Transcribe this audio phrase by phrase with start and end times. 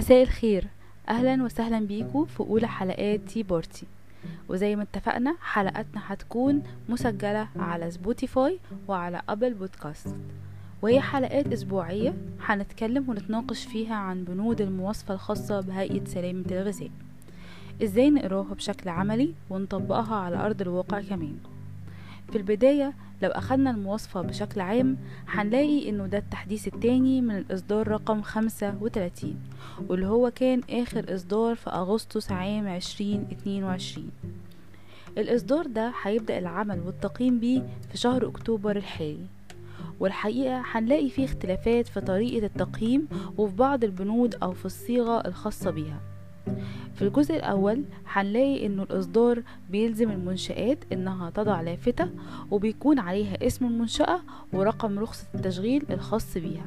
[0.00, 0.66] مساء الخير.
[1.08, 3.86] أهلا وسهلا بيكم في أولى حلقات Tea Party
[4.48, 8.58] وزي ما اتفقنا حلقاتنا هتكون مسجلة على Spotify
[8.88, 10.14] وعلى Apple Podcast.
[10.82, 16.90] وهي حلقات أسبوعية هنتكلم ونتناقش فيها عن بنود المواصفة الخاصة بهيئة سلامة الغذاء.
[17.82, 21.36] إزاي نقراها بشكل عملي ونطبقها على أرض الواقع كمان.
[22.30, 22.92] في البداية
[23.22, 24.96] لو أخدنا المواصفة بشكل عام
[25.28, 29.36] هنلاقي إنه ده التحديث التاني من الإصدار رقم خمسة وتلاتين
[29.88, 34.10] واللي هو كان آخر إصدار في أغسطس عام عشرين اتنين وعشرين.
[35.18, 39.26] الإصدار ده هيبدأ العمل والتقييم بيه في شهر أكتوبر الحالي
[40.00, 43.08] والحقيقة هنلاقي فيه اختلافات في طريقة التقييم
[43.38, 46.00] وفي بعض البنود أو في الصيغة الخاصة بيها.
[46.94, 52.10] في الجزء الأول هنلاقي إنه الإصدار بيلزم المنشآت إنها تضع لافتة
[52.50, 54.20] وبيكون عليها اسم المنشأة
[54.52, 56.66] ورقم رخصة التشغيل الخاص بيها.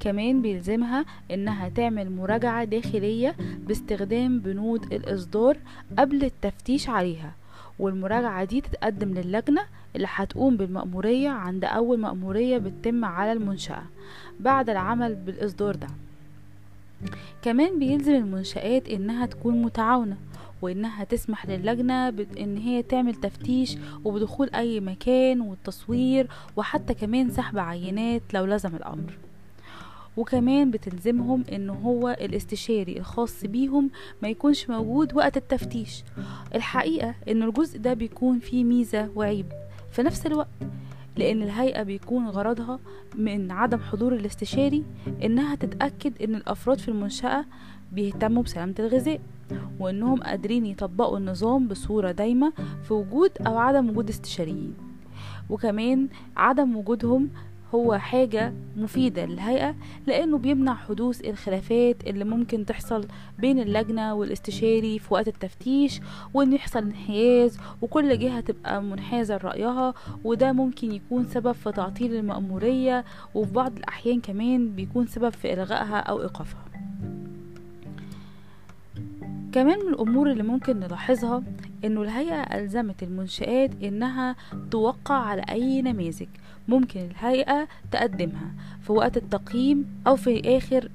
[0.00, 5.56] كمان بيلزمها إنها تعمل مراجعة داخلية باستخدام بنود الإصدار
[5.98, 7.32] قبل التفتيش عليها
[7.78, 9.62] والمراجعة دي تتقدم للجنة
[9.96, 13.82] اللي هتقوم بالمأمورية عند أول مأمورية بتتم على المنشأة
[14.40, 15.86] بعد العمل بالإصدار ده.
[17.42, 20.16] كمان بيلزم المنشآت إنها تكون متعاونة
[20.62, 28.22] وإنها تسمح للجنة بإن هي تعمل تفتيش وبدخول أي مكان والتصوير وحتى كمان سحب عينات
[28.34, 29.18] لو لزم الأمر.
[30.16, 33.90] وكمان بتلزمهم إن هو الاستشاري الخاص بيهم
[34.22, 36.04] ما يكونش موجود وقت التفتيش.
[36.54, 39.46] الحقيقة إن الجزء ده بيكون فيه ميزة وعيب.
[39.92, 40.48] في نفس الوقت
[41.16, 42.78] لأن الهيئة بيكون غرضها
[43.14, 44.84] من عدم حضور الاستشاري
[45.24, 47.44] إنها تتأكد إن الأفراد في المنشأة
[47.92, 49.20] بيهتموا بسلامة الغذاء
[49.80, 52.52] وإنهم قادرين يطبقوا النظام بصورة دايمة
[52.82, 54.74] في وجود أو عدم وجود استشاريين.
[55.50, 57.30] وكمان عدم وجودهم
[57.74, 59.74] هو حاجة مفيدة للهيئة
[60.06, 63.06] لأنه بيمنع حدوث الخلافات اللي ممكن تحصل
[63.38, 66.00] بين اللجنة والاستشاري في وقت التفتيش
[66.34, 69.94] وإن يحصل انحياز وكل جهة تبقى منحازة لرأيها
[70.24, 73.04] وده ممكن يكون سبب في تعطيل المأمورية
[73.34, 76.64] وفي بعض الأحيان كمان بيكون سبب في إلغائها أو إيقافها.
[79.52, 81.42] كمان من الأمور اللي ممكن نلاحظها
[81.84, 84.36] إنه الهيئة ألزمت المنشآت إنها
[84.70, 86.26] توقع على أي نماذج.
[86.68, 88.50] ممكن الهيئة تقدمها
[88.82, 90.88] في وقت التقييم أو في آخر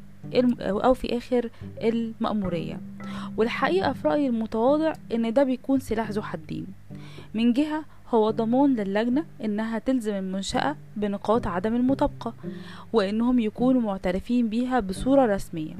[0.62, 1.50] أو في آخر
[1.84, 2.80] المأمورية.
[3.38, 6.68] والحقيقة في رأيي المتواضع إن ده بيكون سلاح ذو حدين.
[7.34, 12.34] من جهة هو ضمان للجنة إنها تلزم المنشأة بنقاط عدم المطابقة
[12.94, 15.74] وإنهم يكونوا معترفين بيها بصورة رسمية.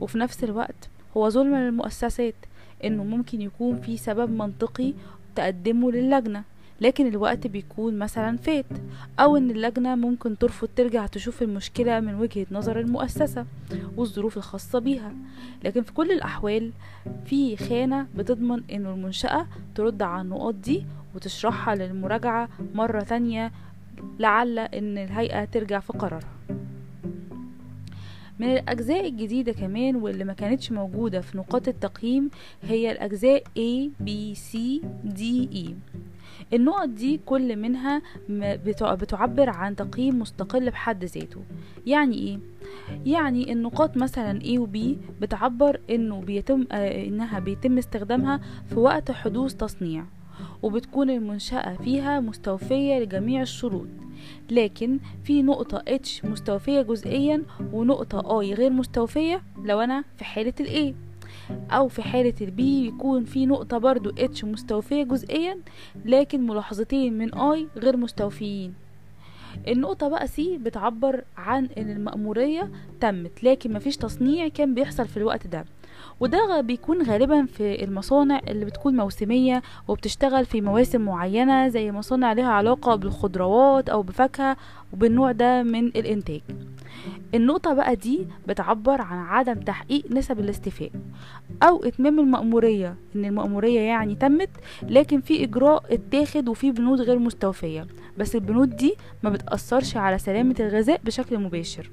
[0.00, 2.34] وفي نفس الوقت هو ظلم للمؤسسات
[2.84, 4.92] إنه ممكن يكون في سبب منطقي
[5.36, 6.44] تقدمه للجنة.
[6.80, 8.64] لكن الوقت بيكون مثلا فات
[9.18, 13.46] أو إن اللجنة ممكن ترفض ترجع تشوف المشكلة من وجهة نظر المؤسسة
[13.96, 15.12] والظروف الخاصة بيها.
[15.64, 16.72] لكن في كل الأحوال
[17.24, 20.84] في خانة بتضمن ان المنشأة ترد على النقاط دي
[21.14, 23.52] وتشرحها للمراجعة مرة تانية
[24.18, 26.28] لعل إن الهيئة ترجع في قرارها.
[28.38, 32.30] من الأجزاء الجديدة كمان واللي ما كانتش موجودة في نقاط التقييم
[32.62, 34.56] هي الأجزاء A, B, C,
[35.16, 35.22] D,
[35.54, 35.70] E.
[36.54, 38.02] النقط دي كل منها
[38.96, 41.40] بتعبر عن تقييم مستقل بحد ذاته.
[41.86, 42.38] يعني إيه؟
[43.06, 44.78] يعني النقاط مثلا A و B
[45.20, 50.04] بتعبر إنه بيتم آه إنها بيتم استخدامها في وقت حدوث تصنيع
[50.62, 53.86] وبتكون المنشأة فيها مستوفية لجميع الشروط.
[54.50, 57.42] لكن في نقطة H مستوفية جزئيا
[57.72, 60.94] ونقطة I غير مستوفية؟ لو أنا في حالة ال A.
[61.70, 65.58] أو في حالة ال B يكون في نقطة برضو H مستوفية جزئيا
[66.04, 68.74] لكن ملاحظتين من I غير مستوفيين.
[69.68, 75.46] النقطة بقى سي بتعبر عن إن المأمورية تمت لكن مفيش تصنيع كان بيحصل في الوقت
[75.46, 75.64] ده.
[76.20, 82.48] وده بيكون غالبا في المصانع اللي بتكون موسمية وبتشتغل في مواسم معينة زي مصانع لها
[82.48, 84.56] علاقة بالخضروات أو بفاكهة
[84.92, 86.40] وبالنوع ده من الإنتاج.
[87.34, 90.90] النقطة بقى دي بتعبر عن عدم تحقيق نسب الاستيفاء
[91.62, 94.50] أو إتمام المأمورية إن المأمورية يعني تمت
[94.82, 97.86] لكن في إجراء اتاخد وفي بنود غير مستوفية.
[98.18, 101.90] بس البنود دي ما بتأثرش على سلامة الغذاء بشكل مباشر.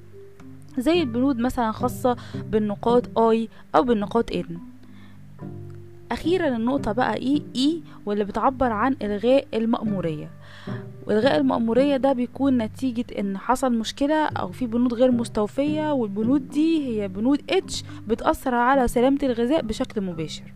[0.77, 4.45] زي البنود مثلا خاصة بالنقاط I أو بالنقاط N.
[6.11, 10.29] أخيرا النقطة بقى E E واللي بتعبر عن إلغاء المأمورية.
[11.07, 16.87] والغاء المأمورية ده بيكون نتيجة إن حصل مشكلة أو في بنود غير مستوفية والبنود دي
[16.87, 20.53] هي بنود H بتأثر على سلامة الغذاء بشكل مباشر.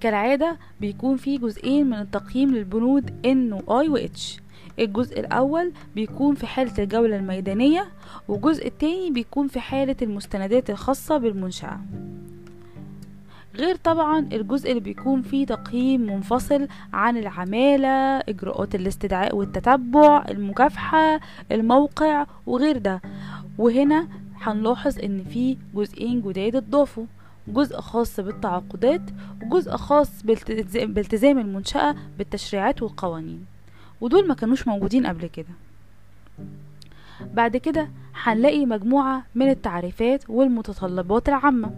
[0.00, 4.40] كالعادة بيكون في جزئين من التقييم للبنود N و I و H.
[4.78, 7.86] الجزء الأول بيكون في حالة الجولة الميدانية
[8.28, 11.80] والجزء التاني بيكون في حالة المستندات الخاصة بالمنشأة.
[13.56, 21.20] غير طبعا الجزء اللي بيكون فيه تقييم منفصل عن العمالة إجراءات الاستدعاء والتتبع المكافحة
[21.52, 23.00] الموقع وغير ده.
[23.58, 24.08] وهنا
[24.40, 27.04] هنلاحظ إن في جزئين جداد اتضافوا
[27.48, 29.00] جزء خاص بالتعاقدات
[29.42, 30.22] وجزء خاص
[30.72, 33.44] بالتزام المنشأة بالتشريعات والقوانين.
[34.00, 35.48] ودول ما كانوش موجودين قبل كده.
[37.34, 37.88] بعد كده
[38.22, 41.70] هنلاقي مجموعة من التعريفات والمتطلبات العامة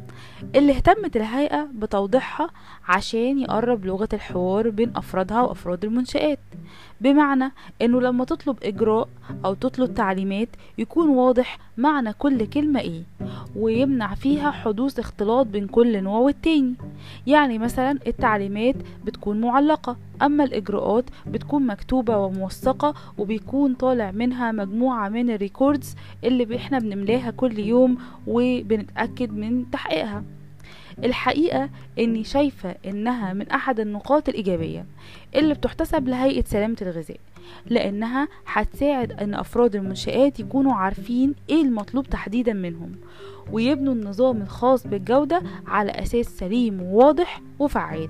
[0.55, 2.51] اللي اهتمت الهيئة بتوضيحها
[2.89, 6.39] عشان يقرب لغة الحوار بين أفرادها وأفراد المنشآت.
[7.01, 7.53] بمعنى
[7.83, 9.09] إنه لما تطلب إجراء
[9.45, 10.49] أو تطلب تعليمات
[10.79, 13.03] يكون واضح معنى كل كلمة إيه
[13.57, 16.75] ويمنع فيها حدوث اختلاط بين كل نوع والتاني.
[17.27, 18.75] يعني مثلا التعليمات
[19.05, 25.95] بتكون معلقة أما الإجراءات بتكون مكتوبة وموثقة وبيكون طالع منها مجموعة من الريكوردز
[26.27, 30.25] اللي إحنا بنملاها كل يوم وبنتأكد من تحقيقها.
[31.05, 34.87] الحقيقة إني شايفة إنها من أحد النقاط الإيجابية
[35.35, 37.17] اللي بتحتسب لهيئة سلامة الغذاء
[37.67, 42.93] لأنها هتساعد إن أفراد المنشآت يكونوا عارفين إيه المطلوب تحديدا منهم
[43.53, 48.09] ويبنوا النظام الخاص بالجودة على أساس سليم وواضح وفعال.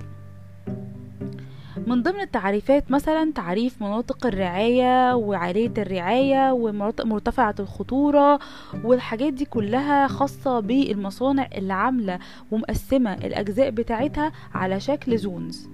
[1.87, 8.39] من ضمن التعريفات مثلا تعريف مناطق الرعاية وعالية الرعاية ومرتفعة الخطورة
[8.83, 12.19] والحاجات دي كلها خاصة بالمصانع اللي عاملة
[12.51, 15.69] ومقسمة الأجزاء بتاعتها على شكل زونز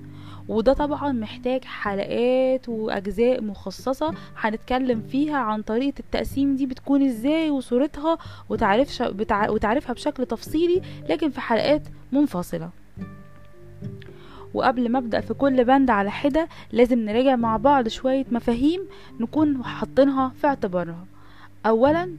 [0.48, 8.18] وده طبعا محتاج حلقات وأجزاء مخصصة هنتكلم فيها عن طريقة التقسيم دي بتكون إزاي وصورتها.
[8.50, 11.82] وتعرفها بشكل تفصيلي لكن في حلقات
[12.12, 12.70] منفصلة
[14.54, 18.82] وقبل ما أبدأ في كل بند على حدة لازم نراجع مع بعض شوية مفاهيم
[19.20, 21.06] نكون حاطينها في اعتبارها.
[21.66, 22.10] اولا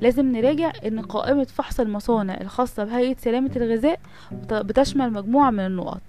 [0.00, 4.00] لازم نراجع إن قائمة فحص المصانع الخاصة بهيئة سلامة الغذاء
[4.50, 6.02] بتشمل مجموعة من النقط.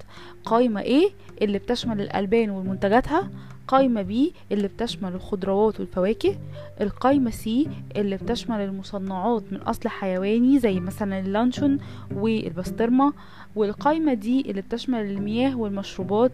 [0.45, 3.29] قائمة A اللي بتشمل الألبان ومنتجاتها
[3.67, 6.35] قائمة B اللي بتشمل الخضروات والفواكه.
[6.81, 7.47] القائمة C
[7.95, 11.79] اللي بتشمل المصنعات من أصل حيواني زي مثلا اللانشون
[12.15, 13.13] والبسطرمة.
[13.55, 16.31] والقائمة دي اللي بتشمل المياه والمشروبات.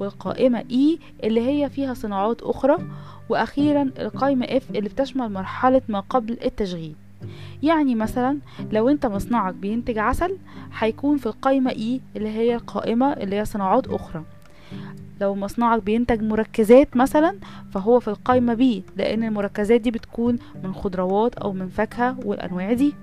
[0.00, 2.76] والقائمة E اللي هي فيها صناعات أخرى.
[3.28, 6.94] وأخيرا القائمة F اللي بتشمل مرحلة ما قبل التشغيل.
[7.62, 8.38] يعني مثلا
[8.72, 10.36] لو أنت مصنعك بينتج عسل
[10.78, 14.24] هيكون في القائمة E اللي هي القائمة اللي هي صناعات أخرى.
[15.20, 17.38] لو مصنعك بينتج مركزات مثلا
[17.72, 22.94] فهو في القائمة بي لأن المركزات دي بتكون من خضروات أو من فاكهة والأنواع دي.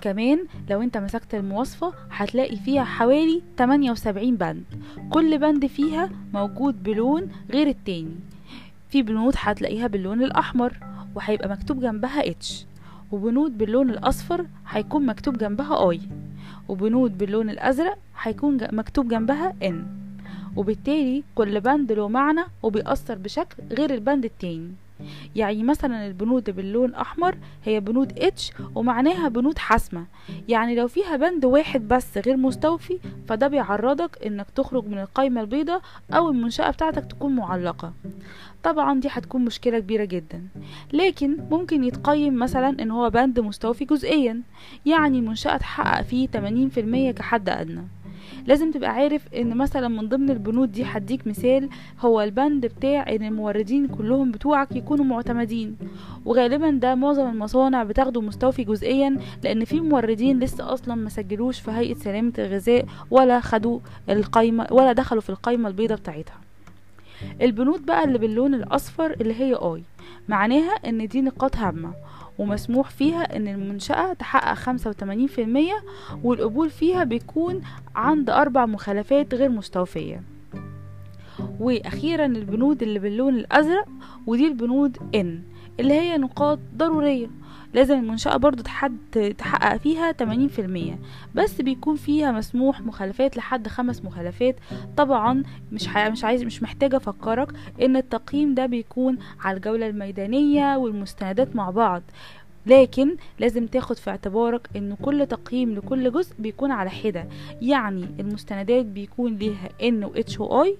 [0.00, 4.64] كمان لو أنت مسكت المواصفة هتلاقي فيها حوالي 78 بند.
[5.10, 8.16] كل بند فيها موجود بلون غير التاني.
[8.92, 10.72] في بنود هتلاقيها باللون الأحمر
[11.14, 12.66] وهيبقى مكتوب جنبها H
[13.12, 16.00] وبنود باللون الأصفر هيكون مكتوب جنبها I
[16.68, 19.86] وبنود باللون الأزرق هيكون مكتوب جنبها N
[20.56, 24.70] وبالتالي كل بند له معنى وبيأثر بشكل غير البند التاني.
[25.36, 30.04] يعني مثلا البنود باللون أحمر هي بنود H ومعناها بنود حاسمة.
[30.48, 35.80] يعني لو فيها بند واحد بس غير مستوفي فده بيعرضك إنك تخرج من القايمة البيضاء
[36.12, 37.92] أو المنشأة بتاعتك تكون معلقة.
[38.62, 40.42] طبعا دي هتكون مشكلة كبيرة جدا.
[40.92, 44.40] لكن ممكن يتقيم مثلا إن هو بند مستوفي جزئيا.
[44.86, 47.82] يعني المنشأة تحقق فيه 80% كحد أدنى.
[48.46, 51.68] لازم تبقى عارف إن مثلا من ضمن البنود دي هديك مثال
[52.00, 55.76] هو البند بتاع إن الموردين كلهم بتوعك يكونوا معتمدين.
[56.24, 61.70] وغالبا ده معظم المصانع بتاخده مستوفي جزئيا لأن في موردين لسه أصلا ما سجلوش في
[61.70, 63.78] هيئة سلامة الغذاء ولا خدوا
[64.10, 66.36] القايمة ولا دخلوا في القايمة البيضاء بتاعتها.
[67.42, 69.82] البنود بقى اللي باللون الأصفر اللي هي آي
[70.28, 71.92] معناها إن دي نقاط هامة.
[72.42, 75.84] ومسموح فيها إن المنشأة تحقق خمسة وتمانين في المية
[76.24, 77.60] والقبول فيها بيكون
[77.94, 80.22] عند أربع مخالفات غير مستوفية.
[81.60, 83.88] وأخيرا البنود اللي باللون الأزرق
[84.26, 85.42] ودي البنود ان
[85.80, 87.26] اللي هي نقاط ضرورية.
[87.74, 90.98] لازم المنشأة برضو تحد تحقق فيها 80%
[91.34, 94.56] بس بيكون فيها مسموح مخالفات لحد خمس مخالفات.
[94.96, 97.52] طبعا مش مش عايز مش محتاجة أفكرك
[97.82, 102.02] إن التقييم ده بيكون على الجولة الميدانية والمستندات مع بعض.
[102.66, 107.28] لكن لازم تاخد في اعتبارك إن كل تقييم لكل جزء بيكون على حدة.
[107.62, 110.76] يعني المستندات بيكون ليها ان و اتش و اي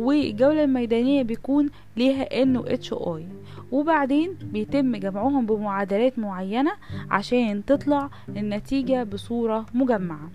[0.00, 3.26] والجولة الميدانية بيكون ليها ان و اتش اي
[3.72, 6.72] وبعدين بيتم جمعهم بمعادلات معينة
[7.10, 10.30] عشان تطلع النتيجة بصورة مجمعة.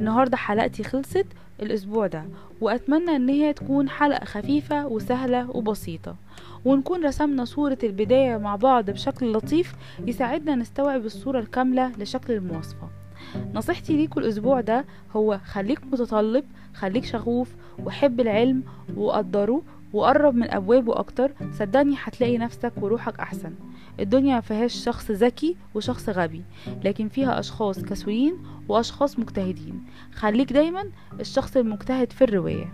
[0.00, 1.26] النهاردة حلقتي خلصت
[1.62, 2.24] الأسبوع ده
[2.60, 6.16] وأتمنى إن هي تكون حلقة خفيفة وسهلة وبسيطة.
[6.64, 9.74] ونكون رسمنا صورة البداية مع بعض بشكل لطيف
[10.06, 13.01] يساعدنا نستوعب الصورة الكاملة لشكل المواصفة.
[13.54, 14.84] نصيحتي ليكوا الأسبوع ده
[15.16, 18.62] هو خليك متطلب خليك شغوف وحب العلم
[18.96, 19.62] وقدره
[19.92, 21.32] وقرب من أبوابه أكتر.
[21.52, 23.54] صدقني هتلاقي نفسك وروحك أحسن.
[24.00, 26.42] الدنيا مفيهاش شخص ذكي وشخص غبي
[26.84, 28.36] لكن فيها أشخاص كسولين
[28.68, 29.84] وأشخاص مجتهدين.
[30.14, 30.84] خليك دايما
[31.20, 32.72] الشخص المجتهد في الرواية.